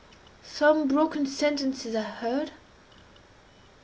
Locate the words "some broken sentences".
0.41-1.95